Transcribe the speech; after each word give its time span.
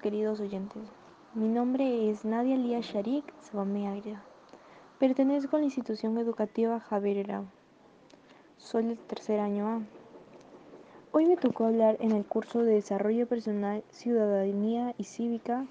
queridos 0.00 0.40
oyentes. 0.40 0.82
Mi 1.34 1.46
nombre 1.46 2.10
es 2.10 2.24
Nadia 2.24 2.56
Lía 2.56 2.80
Sharik 2.80 3.24
Sabamea 3.42 3.94
Pertenezco 4.98 5.54
a 5.54 5.60
la 5.60 5.66
institución 5.66 6.18
educativa 6.18 6.80
Javier 6.80 7.18
Herao. 7.18 7.44
Soy 8.58 8.86
del 8.86 8.98
tercer 8.98 9.38
año 9.38 9.68
A. 9.68 9.82
Hoy 11.12 11.26
me 11.26 11.36
tocó 11.36 11.66
hablar 11.66 11.96
en 12.00 12.10
el 12.10 12.24
curso 12.24 12.64
de 12.64 12.74
Desarrollo 12.74 13.28
Personal, 13.28 13.84
Ciudadanía 13.90 14.96
y 14.98 15.04
Cívica 15.04 15.64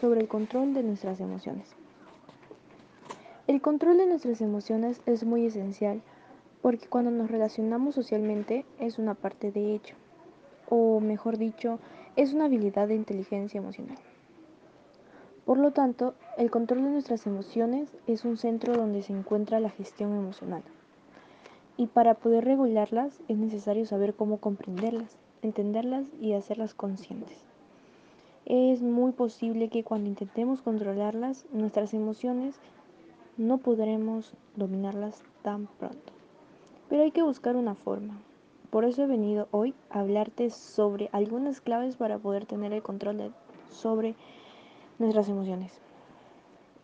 sobre 0.00 0.20
el 0.20 0.28
control 0.28 0.72
de 0.72 0.84
nuestras 0.84 1.18
emociones. 1.18 1.66
El 3.48 3.60
control 3.60 3.98
de 3.98 4.06
nuestras 4.06 4.40
emociones 4.40 5.00
es 5.06 5.24
muy 5.24 5.46
esencial 5.46 6.00
porque 6.62 6.86
cuando 6.86 7.10
nos 7.10 7.28
relacionamos 7.28 7.96
socialmente 7.96 8.64
es 8.78 9.00
una 9.00 9.14
parte 9.14 9.50
de 9.50 9.74
ello, 9.74 9.96
o 10.68 11.00
mejor 11.00 11.38
dicho, 11.38 11.80
es 12.20 12.34
una 12.34 12.44
habilidad 12.44 12.86
de 12.86 12.96
inteligencia 12.96 13.56
emocional. 13.56 13.96
Por 15.46 15.56
lo 15.56 15.70
tanto, 15.70 16.12
el 16.36 16.50
control 16.50 16.82
de 16.82 16.90
nuestras 16.90 17.26
emociones 17.26 17.96
es 18.06 18.26
un 18.26 18.36
centro 18.36 18.74
donde 18.74 19.00
se 19.00 19.14
encuentra 19.14 19.58
la 19.58 19.70
gestión 19.70 20.14
emocional. 20.14 20.62
Y 21.78 21.86
para 21.86 22.12
poder 22.12 22.44
regularlas 22.44 23.18
es 23.28 23.38
necesario 23.38 23.86
saber 23.86 24.12
cómo 24.12 24.36
comprenderlas, 24.36 25.16
entenderlas 25.40 26.04
y 26.20 26.34
hacerlas 26.34 26.74
conscientes. 26.74 27.38
Es 28.44 28.82
muy 28.82 29.12
posible 29.12 29.70
que 29.70 29.82
cuando 29.82 30.10
intentemos 30.10 30.60
controlarlas, 30.60 31.46
nuestras 31.52 31.94
emociones 31.94 32.54
no 33.38 33.56
podremos 33.56 34.34
dominarlas 34.56 35.22
tan 35.42 35.68
pronto. 35.78 36.12
Pero 36.90 37.02
hay 37.02 37.12
que 37.12 37.22
buscar 37.22 37.56
una 37.56 37.74
forma. 37.74 38.20
Por 38.70 38.84
eso 38.84 39.02
he 39.02 39.06
venido 39.06 39.48
hoy 39.50 39.74
a 39.90 40.00
hablarte 40.00 40.50
sobre 40.50 41.10
algunas 41.12 41.60
claves 41.60 41.96
para 41.96 42.18
poder 42.18 42.46
tener 42.46 42.72
el 42.72 42.82
control 42.82 43.34
sobre 43.68 44.14
nuestras 44.98 45.28
emociones. 45.28 45.80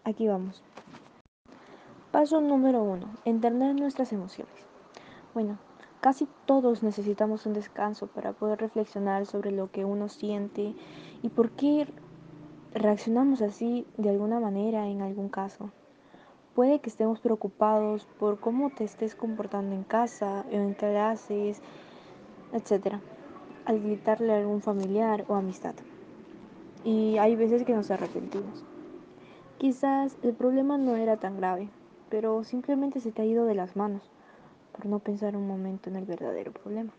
Aquí 0.02 0.26
vamos. 0.26 0.62
Paso 2.10 2.40
número 2.40 2.82
uno. 2.82 3.08
Entender 3.24 3.74
nuestras 3.74 4.12
emociones. 4.12 4.54
Bueno, 5.32 5.58
casi 6.00 6.26
todos 6.46 6.82
necesitamos 6.82 7.46
un 7.46 7.52
descanso 7.52 8.06
para 8.08 8.32
poder 8.32 8.58
reflexionar 8.58 9.26
sobre 9.26 9.52
lo 9.52 9.70
que 9.70 9.84
uno 9.84 10.08
siente 10.08 10.74
y 11.22 11.28
por 11.28 11.50
qué 11.50 11.86
reaccionamos 12.72 13.42
así 13.42 13.86
de 13.96 14.10
alguna 14.10 14.40
manera 14.40 14.88
en 14.88 15.02
algún 15.02 15.28
caso. 15.28 15.70
Puede 16.56 16.78
que 16.78 16.88
estemos 16.88 17.20
preocupados 17.20 18.06
por 18.18 18.40
cómo 18.40 18.70
te 18.70 18.84
estés 18.84 19.14
comportando 19.14 19.74
en 19.74 19.84
casa, 19.84 20.46
en 20.50 20.72
clases, 20.72 21.60
etc. 22.54 22.94
Al 23.66 23.82
gritarle 23.82 24.32
a 24.32 24.38
algún 24.38 24.62
familiar 24.62 25.26
o 25.28 25.34
amistad. 25.34 25.74
Y 26.82 27.18
hay 27.18 27.36
veces 27.36 27.64
que 27.64 27.74
nos 27.74 27.90
arrepentimos. 27.90 28.64
Quizás 29.58 30.16
el 30.22 30.32
problema 30.32 30.78
no 30.78 30.96
era 30.96 31.18
tan 31.18 31.36
grave, 31.36 31.68
pero 32.08 32.42
simplemente 32.42 33.00
se 33.00 33.12
te 33.12 33.20
ha 33.20 33.26
ido 33.26 33.44
de 33.44 33.54
las 33.54 33.76
manos 33.76 34.10
por 34.72 34.86
no 34.86 34.98
pensar 34.98 35.36
un 35.36 35.46
momento 35.46 35.90
en 35.90 35.96
el 35.96 36.06
verdadero 36.06 36.52
problema. 36.52 36.92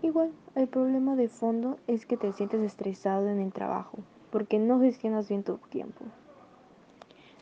Igual, 0.00 0.32
el 0.54 0.66
problema 0.66 1.14
de 1.14 1.28
fondo 1.28 1.76
es 1.86 2.06
que 2.06 2.16
te 2.16 2.32
sientes 2.32 2.62
estresado 2.62 3.28
en 3.28 3.38
el 3.38 3.52
trabajo 3.52 3.98
porque 4.30 4.58
no 4.58 4.80
gestionas 4.80 5.28
bien 5.28 5.44
tu 5.44 5.58
tiempo. 5.58 6.06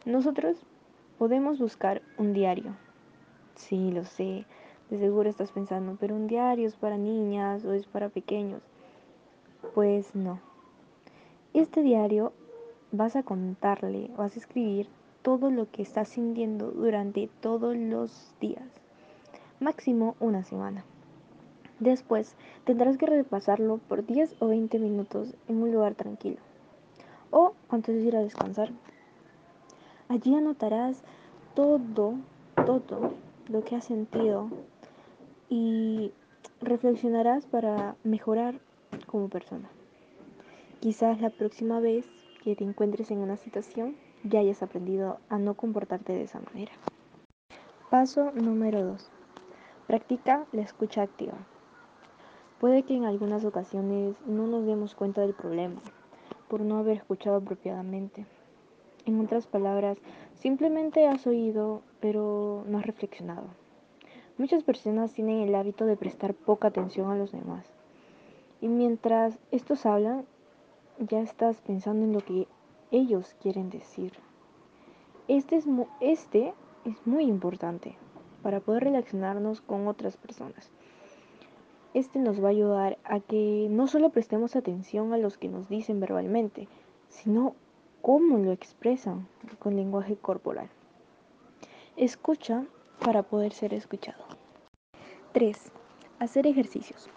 Nosotros 0.04 0.64
Podemos 1.18 1.58
buscar 1.58 2.00
un 2.16 2.32
diario. 2.32 2.76
Sí, 3.56 3.90
lo 3.90 4.04
sé. 4.04 4.46
De 4.88 5.00
seguro 5.00 5.28
estás 5.28 5.50
pensando, 5.50 5.96
pero 5.98 6.14
un 6.14 6.28
diario 6.28 6.68
es 6.68 6.76
para 6.76 6.96
niñas 6.96 7.64
o 7.64 7.72
es 7.72 7.86
para 7.86 8.08
pequeños. 8.08 8.62
Pues 9.74 10.14
no. 10.14 10.38
Este 11.54 11.82
diario 11.82 12.32
vas 12.92 13.16
a 13.16 13.24
contarle, 13.24 14.12
vas 14.16 14.36
a 14.36 14.38
escribir 14.38 14.86
todo 15.22 15.50
lo 15.50 15.68
que 15.68 15.82
estás 15.82 16.06
sintiendo 16.06 16.70
durante 16.70 17.28
todos 17.40 17.76
los 17.76 18.32
días. 18.40 18.68
Máximo 19.58 20.14
una 20.20 20.44
semana. 20.44 20.84
Después 21.80 22.36
tendrás 22.64 22.96
que 22.96 23.06
repasarlo 23.06 23.78
por 23.88 24.06
10 24.06 24.36
o 24.38 24.46
20 24.46 24.78
minutos 24.78 25.34
en 25.48 25.62
un 25.62 25.72
lugar 25.72 25.96
tranquilo. 25.96 26.38
O 27.32 27.54
antes 27.68 27.96
de 27.96 28.02
ir 28.02 28.16
a 28.16 28.22
descansar. 28.22 28.70
Allí 30.08 30.34
anotarás 30.34 31.02
todo, 31.54 32.14
todo 32.64 33.12
lo 33.48 33.62
que 33.62 33.76
has 33.76 33.84
sentido 33.84 34.48
y 35.50 36.12
reflexionarás 36.60 37.44
para 37.46 37.94
mejorar 38.04 38.58
como 39.06 39.28
persona. 39.28 39.68
Quizás 40.80 41.20
la 41.20 41.28
próxima 41.28 41.80
vez 41.80 42.06
que 42.42 42.56
te 42.56 42.64
encuentres 42.64 43.10
en 43.10 43.18
una 43.18 43.36
situación 43.36 43.96
ya 44.24 44.40
hayas 44.40 44.62
aprendido 44.62 45.18
a 45.28 45.38
no 45.38 45.54
comportarte 45.54 46.14
de 46.14 46.22
esa 46.22 46.40
manera. 46.40 46.72
Paso 47.90 48.32
número 48.32 48.84
2. 48.84 49.10
Practica 49.86 50.46
la 50.52 50.62
escucha 50.62 51.02
activa. 51.02 51.34
Puede 52.60 52.82
que 52.82 52.94
en 52.94 53.04
algunas 53.04 53.44
ocasiones 53.44 54.16
no 54.26 54.46
nos 54.46 54.64
demos 54.64 54.94
cuenta 54.94 55.20
del 55.20 55.34
problema 55.34 55.80
por 56.48 56.60
no 56.60 56.78
haber 56.78 56.96
escuchado 56.96 57.36
apropiadamente. 57.36 58.26
En 59.08 59.18
otras 59.20 59.46
palabras, 59.46 59.96
simplemente 60.34 61.08
has 61.08 61.26
oído, 61.26 61.80
pero 61.98 62.62
no 62.68 62.76
has 62.76 62.84
reflexionado. 62.84 63.46
Muchas 64.36 64.62
personas 64.64 65.14
tienen 65.14 65.40
el 65.40 65.54
hábito 65.54 65.86
de 65.86 65.96
prestar 65.96 66.34
poca 66.34 66.68
atención 66.68 67.10
a 67.10 67.16
los 67.16 67.32
demás. 67.32 67.64
Y 68.60 68.68
mientras 68.68 69.38
estos 69.50 69.86
hablan, 69.86 70.26
ya 70.98 71.20
estás 71.20 71.62
pensando 71.62 72.04
en 72.04 72.12
lo 72.12 72.20
que 72.20 72.48
ellos 72.90 73.34
quieren 73.40 73.70
decir. 73.70 74.12
Este 75.26 75.56
es, 75.56 75.64
este 76.00 76.52
es 76.84 77.06
muy 77.06 77.24
importante 77.24 77.96
para 78.42 78.60
poder 78.60 78.84
relacionarnos 78.84 79.62
con 79.62 79.88
otras 79.88 80.18
personas. 80.18 80.70
Este 81.94 82.18
nos 82.18 82.44
va 82.44 82.48
a 82.48 82.50
ayudar 82.50 82.98
a 83.04 83.20
que 83.20 83.68
no 83.70 83.86
solo 83.86 84.10
prestemos 84.10 84.54
atención 84.54 85.14
a 85.14 85.16
los 85.16 85.38
que 85.38 85.48
nos 85.48 85.70
dicen 85.70 85.98
verbalmente, 85.98 86.68
sino 87.08 87.54
cómo 88.02 88.38
lo 88.38 88.52
expresan 88.52 89.28
con 89.58 89.76
lenguaje 89.76 90.16
corporal. 90.16 90.70
Escucha 91.96 92.64
para 93.04 93.22
poder 93.22 93.52
ser 93.52 93.74
escuchado. 93.74 94.24
3. 95.32 95.72
Hacer 96.18 96.46
ejercicios. 96.46 97.08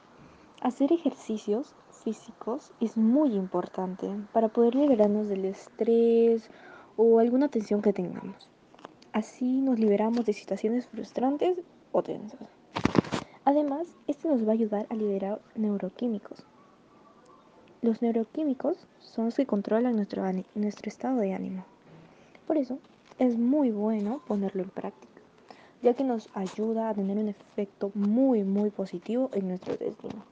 Hacer 0.62 0.92
ejercicios 0.92 1.76
físicos 2.04 2.72
es 2.80 2.98
muy 2.98 3.34
importante 3.36 4.10
para 4.34 4.50
poder 4.50 4.76
liberarnos 4.76 5.28
del 5.28 5.46
estrés 5.46 6.50
o 6.98 7.20
alguna 7.20 7.48
tensión 7.48 7.82
que 7.82 7.94
tengamos. 7.94 8.50
Así 9.14 9.62
nos 9.62 9.80
liberamos 9.80 10.26
de 10.26 10.34
situaciones 10.34 10.88
frustrantes 10.88 11.58
o 11.92 12.04
tensas. 12.04 12.48
Además, 13.44 13.88
esto 14.08 14.30
nos 14.30 14.46
va 14.46 14.52
a 14.52 14.54
ayudar 14.54 14.86
a 14.90 14.96
liberar 14.96 15.42
neuroquímicos, 15.56 16.46
los 17.82 18.02
neuroquímicos 18.02 18.78
son 19.00 19.26
los 19.26 19.36
que 19.36 19.46
controlan 19.46 19.96
nuestro, 19.96 20.24
nuestro 20.56 20.90
estado 20.90 21.18
de 21.18 21.34
ánimo. 21.34 21.66
Por 22.48 22.58
eso 22.58 22.80
es 23.20 23.38
muy 23.38 23.72
bueno 23.72 24.22
ponerlo 24.28 24.64
en 24.64 24.70
práctica, 24.70 25.22
ya 25.82 25.94
que 25.94 26.04
nos 26.04 26.30
ayuda 26.34 26.90
a 26.90 26.94
tener 26.94 27.18
un 27.18 27.30
efecto 27.30 27.92
muy, 27.94 28.44
muy 28.44 28.70
positivo 28.70 29.30
en 29.34 29.48
nuestro 29.48 29.76
destino. 29.78 30.31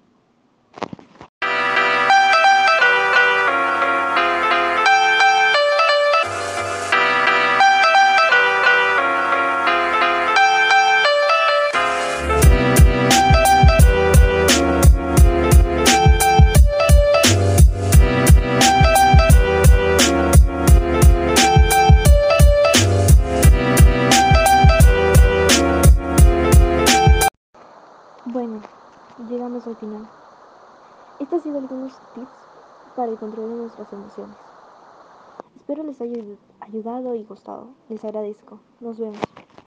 Final. 29.76 30.08
Estos 31.20 31.38
han 31.38 31.42
sido 31.42 31.58
algunos 31.60 31.98
tips 32.14 32.28
para 32.96 33.12
el 33.12 33.18
control 33.18 33.50
de 33.50 33.56
nuestras 33.56 33.92
emociones. 33.92 34.36
Espero 35.56 35.84
les 35.84 36.02
haya 36.02 36.22
ayudado 36.62 37.16
y 37.16 37.24
gustado. 37.24 37.68
Les 37.90 38.04
agradezco. 38.04 38.60
Nos 38.80 38.98
vemos. 38.98 39.29